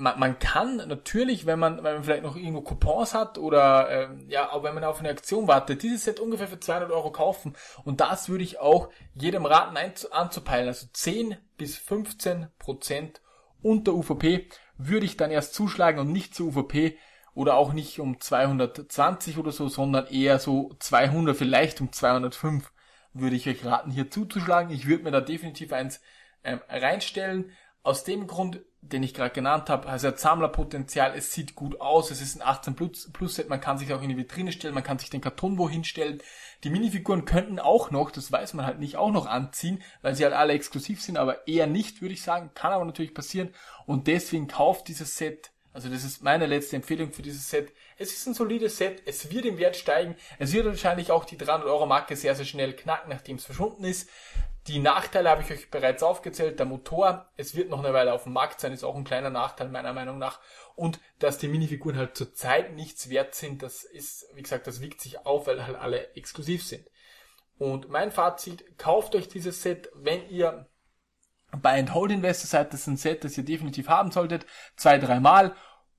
man, 0.00 0.18
man 0.18 0.38
kann 0.38 0.76
natürlich, 0.76 1.46
wenn 1.46 1.58
man, 1.58 1.76
wenn 1.76 1.94
man 1.94 2.04
vielleicht 2.04 2.22
noch 2.22 2.36
irgendwo 2.36 2.62
Coupons 2.62 3.14
hat 3.14 3.38
oder 3.38 3.88
ähm, 3.90 4.26
ja, 4.28 4.50
auch 4.50 4.62
wenn 4.62 4.74
man 4.74 4.82
auf 4.84 4.98
eine 4.98 5.10
Aktion 5.10 5.46
wartet, 5.46 5.82
dieses 5.82 6.04
Set 6.04 6.18
ungefähr 6.18 6.48
für 6.48 6.58
200 6.58 6.90
Euro 6.90 7.12
kaufen 7.12 7.54
und 7.84 8.00
das 8.00 8.28
würde 8.28 8.42
ich 8.42 8.58
auch 8.58 8.88
jedem 9.14 9.44
raten 9.44 9.76
anzupeilen. 10.10 10.68
Also 10.68 10.86
10 10.92 11.36
bis 11.56 11.76
15 11.76 12.48
Prozent 12.58 13.20
unter 13.62 13.92
UVP 13.92 14.48
würde 14.78 15.06
ich 15.06 15.16
dann 15.16 15.30
erst 15.30 15.54
zuschlagen 15.54 16.00
und 16.00 16.10
nicht 16.10 16.34
zu 16.34 16.48
UVP 16.48 16.96
oder 17.34 17.54
auch 17.54 17.72
nicht 17.72 18.00
um 18.00 18.18
220 18.18 19.38
oder 19.38 19.52
so, 19.52 19.68
sondern 19.68 20.06
eher 20.06 20.38
so 20.38 20.74
200, 20.78 21.36
vielleicht 21.36 21.80
um 21.80 21.92
205 21.92 22.72
würde 23.12 23.36
ich 23.36 23.48
euch 23.48 23.64
raten, 23.64 23.90
hier 23.90 24.10
zuzuschlagen. 24.10 24.72
Ich 24.72 24.86
würde 24.86 25.04
mir 25.04 25.10
da 25.10 25.20
definitiv 25.20 25.72
eins 25.72 26.00
ähm, 26.42 26.60
reinstellen. 26.68 27.52
Aus 27.82 28.04
dem 28.04 28.26
Grund 28.26 28.60
den 28.82 29.02
ich 29.02 29.14
gerade 29.14 29.34
genannt 29.34 29.68
habe, 29.68 29.88
also 29.88 30.08
hat 30.08 30.18
Sammlerpotenzial, 30.18 31.12
es 31.14 31.32
sieht 31.32 31.54
gut 31.54 31.80
aus, 31.80 32.10
es 32.10 32.22
ist 32.22 32.36
ein 32.36 32.46
18 32.46 32.74
Plus, 32.74 33.10
Plus 33.12 33.34
Set, 33.34 33.48
man 33.48 33.60
kann 33.60 33.78
sich 33.78 33.92
auch 33.92 34.02
in 34.02 34.08
die 34.08 34.16
Vitrine 34.16 34.52
stellen, 34.52 34.74
man 34.74 34.82
kann 34.82 34.98
sich 34.98 35.10
den 35.10 35.20
Karton 35.20 35.58
wo 35.58 35.68
hinstellen. 35.68 36.22
Die 36.64 36.70
Minifiguren 36.70 37.24
könnten 37.24 37.58
auch 37.58 37.90
noch, 37.90 38.10
das 38.10 38.32
weiß 38.32 38.54
man 38.54 38.64
halt 38.64 38.78
nicht, 38.78 38.96
auch 38.96 39.10
noch 39.10 39.26
anziehen, 39.26 39.82
weil 40.02 40.14
sie 40.14 40.24
halt 40.24 40.34
alle 40.34 40.54
exklusiv 40.54 41.02
sind, 41.02 41.18
aber 41.18 41.46
eher 41.46 41.66
nicht, 41.66 42.00
würde 42.00 42.14
ich 42.14 42.22
sagen, 42.22 42.50
kann 42.54 42.72
aber 42.72 42.84
natürlich 42.84 43.14
passieren 43.14 43.54
und 43.86 44.06
deswegen 44.06 44.48
kauft 44.48 44.88
dieses 44.88 45.16
Set, 45.16 45.50
also 45.72 45.88
das 45.88 46.02
ist 46.02 46.22
meine 46.22 46.46
letzte 46.46 46.76
Empfehlung 46.76 47.12
für 47.12 47.22
dieses 47.22 47.48
Set. 47.48 47.72
Es 47.96 48.12
ist 48.12 48.26
ein 48.26 48.34
solides 48.34 48.76
Set, 48.76 49.02
es 49.06 49.30
wird 49.30 49.44
im 49.44 49.58
Wert 49.58 49.76
steigen, 49.76 50.16
es 50.38 50.52
wird 50.52 50.66
wahrscheinlich 50.66 51.12
auch 51.12 51.24
die 51.24 51.36
300 51.36 51.68
Euro 51.68 51.86
Marke 51.86 52.16
sehr, 52.16 52.34
sehr 52.34 52.44
schnell 52.44 52.74
knacken, 52.74 53.10
nachdem 53.10 53.36
es 53.36 53.44
verschwunden 53.44 53.84
ist. 53.84 54.08
Die 54.66 54.78
Nachteile 54.78 55.30
habe 55.30 55.42
ich 55.42 55.50
euch 55.50 55.70
bereits 55.70 56.02
aufgezählt. 56.02 56.58
Der 56.58 56.66
Motor, 56.66 57.30
es 57.36 57.54
wird 57.54 57.70
noch 57.70 57.82
eine 57.82 57.94
Weile 57.94 58.12
auf 58.12 58.24
dem 58.24 58.34
Markt 58.34 58.60
sein, 58.60 58.72
ist 58.72 58.84
auch 58.84 58.94
ein 58.94 59.04
kleiner 59.04 59.30
Nachteil 59.30 59.68
meiner 59.68 59.92
Meinung 59.92 60.18
nach. 60.18 60.40
Und 60.76 61.00
dass 61.18 61.38
die 61.38 61.48
Minifiguren 61.48 61.96
halt 61.96 62.16
zurzeit 62.16 62.74
nichts 62.74 63.08
wert 63.08 63.34
sind, 63.34 63.62
das 63.62 63.84
ist, 63.84 64.26
wie 64.34 64.42
gesagt, 64.42 64.66
das 64.66 64.80
wiegt 64.80 65.00
sich 65.00 65.24
auf, 65.24 65.46
weil 65.46 65.66
halt 65.66 65.76
alle 65.76 66.14
exklusiv 66.14 66.64
sind. 66.64 66.86
Und 67.58 67.88
mein 67.88 68.10
Fazit, 68.10 68.78
kauft 68.78 69.14
euch 69.14 69.28
dieses 69.28 69.62
Set, 69.62 69.90
wenn 69.94 70.28
ihr 70.28 70.66
bei 71.56 71.78
and 71.78 71.94
Hold 71.94 72.12
Investor 72.12 72.46
seid, 72.46 72.72
das 72.72 72.80
ist 72.82 72.86
ein 72.86 72.96
Set, 72.96 73.24
das 73.24 73.36
ihr 73.36 73.44
definitiv 73.44 73.88
haben 73.88 74.10
solltet, 74.12 74.46
zwei, 74.76 74.98
dreimal 74.98 75.54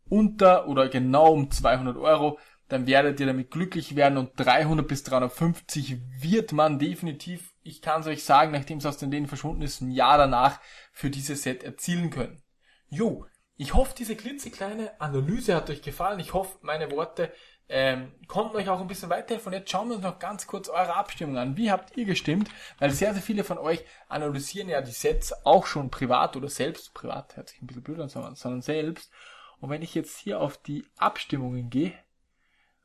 unter 0.07 0.67
oder 0.67 0.87
genau 0.87 1.33
um 1.33 1.51
200 1.51 1.97
Euro 1.97 2.37
dann 2.71 2.87
werdet 2.87 3.19
ihr 3.19 3.25
damit 3.25 3.51
glücklich 3.51 3.95
werden 3.95 4.17
und 4.17 4.31
300 4.37 4.87
bis 4.87 5.03
350 5.03 5.97
wird 6.19 6.53
man 6.53 6.79
definitiv, 6.79 7.50
ich 7.63 7.81
kann 7.81 8.01
es 8.01 8.07
euch 8.07 8.23
sagen, 8.23 8.51
nachdem 8.51 8.79
es 8.79 8.85
aus 8.85 8.97
den 8.97 9.11
Läden 9.11 9.27
verschwunden 9.27 9.61
ist, 9.61 9.81
ein 9.81 9.91
Jahr 9.91 10.17
danach 10.17 10.59
für 10.91 11.09
dieses 11.09 11.43
Set 11.43 11.63
erzielen 11.63 12.09
können. 12.09 12.41
Jo, 12.89 13.25
ich 13.57 13.73
hoffe, 13.73 13.93
diese 13.97 14.15
klitzekleine 14.15 14.99
Analyse 14.99 15.55
hat 15.55 15.69
euch 15.69 15.81
gefallen. 15.81 16.19
Ich 16.19 16.33
hoffe, 16.33 16.57
meine 16.61 16.89
Worte 16.91 17.31
ähm, 17.69 18.11
konnten 18.27 18.57
euch 18.57 18.67
auch 18.69 18.81
ein 18.81 18.87
bisschen 18.87 19.09
weiterhelfen. 19.09 19.53
Und 19.53 19.59
jetzt 19.59 19.69
schauen 19.69 19.89
wir 19.89 19.95
uns 19.95 20.03
noch 20.03 20.19
ganz 20.19 20.47
kurz 20.47 20.67
eure 20.67 20.95
Abstimmung 20.95 21.37
an. 21.37 21.55
Wie 21.55 21.71
habt 21.71 21.95
ihr 21.95 22.05
gestimmt? 22.05 22.49
Weil 22.79 22.89
sehr, 22.91 23.13
sehr 23.13 23.21
viele 23.21 23.43
von 23.43 23.57
euch 23.57 23.85
analysieren 24.09 24.67
ja 24.67 24.81
die 24.81 24.91
Sets 24.91 25.33
auch 25.45 25.67
schon 25.67 25.91
privat 25.91 26.35
oder 26.35 26.49
selbst, 26.49 26.93
privat 26.93 27.37
hört 27.37 27.49
sich 27.49 27.61
ein 27.61 27.67
bisschen 27.67 27.83
blöd 27.83 27.99
an, 27.99 28.09
sondern, 28.09 28.35
sondern 28.35 28.61
selbst. 28.61 29.11
Und 29.59 29.69
wenn 29.69 29.83
ich 29.83 29.93
jetzt 29.93 30.17
hier 30.17 30.41
auf 30.41 30.57
die 30.57 30.85
Abstimmungen 30.97 31.69
gehe, 31.69 31.93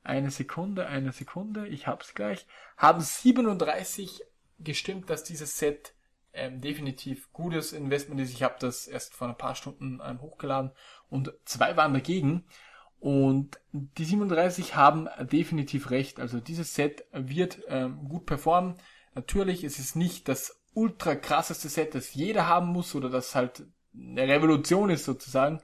eine 0.05 0.31
Sekunde, 0.31 0.87
eine 0.87 1.11
Sekunde, 1.11 1.67
ich 1.67 1.87
hab's 1.87 2.15
gleich. 2.15 2.47
Haben 2.77 3.01
37 3.01 4.23
gestimmt, 4.59 5.11
dass 5.11 5.25
dieses 5.25 5.59
Set 5.59 5.95
ähm, 6.33 6.61
definitiv 6.61 7.33
gutes 7.33 7.73
Investment 7.73 8.21
ist. 8.21 8.33
Ich 8.33 8.43
habe 8.43 8.57
das 8.59 8.87
erst 8.87 9.15
vor 9.15 9.29
ein 9.29 9.39
paar 9.39 9.55
Stunden 9.55 10.01
ähm, 10.05 10.21
hochgeladen 10.21 10.73
und 11.09 11.33
zwei 11.45 11.77
waren 11.77 11.95
dagegen. 11.95 12.45
Und 12.99 13.61
die 13.73 14.05
37 14.05 14.75
haben 14.75 15.09
definitiv 15.21 15.91
recht. 15.91 16.19
Also 16.19 16.41
dieses 16.41 16.75
Set 16.75 17.05
wird 17.13 17.61
ähm, 17.69 18.09
gut 18.09 18.27
performen. 18.27 18.77
Natürlich 19.15 19.65
ist 19.65 19.79
es 19.79 19.95
nicht 19.95 20.29
das 20.29 20.61
ultra 20.75 21.15
krasseste 21.15 21.69
Set, 21.69 21.95
das 21.95 22.15
jeder 22.15 22.47
haben 22.47 22.69
muss 22.69 22.95
oder 22.95 23.09
das 23.09 23.35
halt 23.35 23.65
eine 23.95 24.29
Revolution 24.29 24.91
ist 24.91 25.05
sozusagen. 25.05 25.63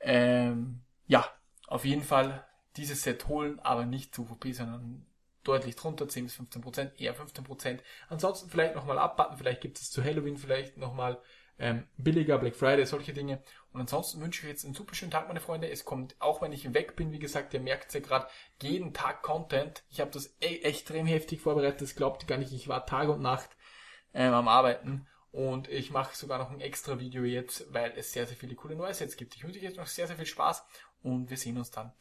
Ähm, 0.00 0.82
ja, 1.06 1.26
auf 1.66 1.84
jeden 1.84 2.02
Fall 2.02 2.46
dieses 2.76 3.02
Set 3.02 3.26
holen, 3.28 3.58
aber 3.60 3.86
nicht 3.86 4.14
zu 4.14 4.24
VP, 4.24 4.52
sondern 4.52 5.06
deutlich 5.44 5.76
drunter, 5.76 6.08
10 6.08 6.24
bis 6.24 6.34
15 6.34 6.62
Prozent, 6.62 7.00
eher 7.00 7.14
15 7.14 7.44
Prozent. 7.44 7.82
Ansonsten 8.08 8.50
vielleicht 8.50 8.74
nochmal 8.74 8.98
abwarten, 8.98 9.36
vielleicht 9.36 9.60
gibt 9.60 9.78
es 9.78 9.90
zu 9.90 10.02
Halloween 10.02 10.36
vielleicht 10.36 10.76
nochmal 10.76 11.20
ähm, 11.58 11.86
billiger, 11.96 12.38
Black 12.38 12.56
Friday, 12.56 12.84
solche 12.84 13.12
Dinge. 13.12 13.42
Und 13.72 13.80
ansonsten 13.80 14.20
wünsche 14.20 14.40
ich 14.40 14.44
euch 14.44 14.50
jetzt 14.50 14.64
einen 14.64 14.74
super 14.74 14.94
schönen 14.94 15.10
Tag, 15.10 15.28
meine 15.28 15.40
Freunde. 15.40 15.68
Es 15.68 15.84
kommt, 15.84 16.16
auch 16.18 16.42
wenn 16.42 16.52
ich 16.52 16.74
weg 16.74 16.96
bin, 16.96 17.12
wie 17.12 17.18
gesagt, 17.18 17.54
ihr 17.54 17.60
merkt 17.60 17.92
ja 17.94 18.00
gerade, 18.00 18.26
jeden 18.62 18.92
Tag 18.92 19.22
Content. 19.22 19.84
Ich 19.90 20.00
habe 20.00 20.10
das 20.10 20.34
e 20.40 20.62
extrem 20.62 21.06
heftig 21.06 21.40
vorbereitet, 21.40 21.82
das 21.82 21.94
glaubt 21.94 22.22
ihr 22.22 22.26
gar 22.26 22.38
nicht. 22.38 22.52
Ich 22.52 22.68
war 22.68 22.86
Tag 22.86 23.08
und 23.08 23.20
Nacht 23.20 23.50
ähm, 24.12 24.32
am 24.32 24.48
Arbeiten. 24.48 25.06
Und 25.32 25.68
ich 25.68 25.90
mache 25.90 26.16
sogar 26.16 26.38
noch 26.38 26.50
ein 26.50 26.60
extra 26.60 27.00
Video 27.00 27.24
jetzt, 27.24 27.72
weil 27.72 27.92
es 27.96 28.12
sehr, 28.12 28.26
sehr 28.26 28.36
viele 28.36 28.54
coole 28.54 28.76
neue 28.76 28.94
Sets 28.94 29.16
gibt. 29.16 29.34
Ich 29.34 29.42
wünsche 29.42 29.58
euch 29.58 29.64
jetzt 29.64 29.76
noch 29.76 29.88
sehr, 29.88 30.06
sehr 30.06 30.16
viel 30.16 30.26
Spaß 30.26 30.64
und 31.02 31.28
wir 31.28 31.36
sehen 31.36 31.58
uns 31.58 31.72
dann. 31.72 31.92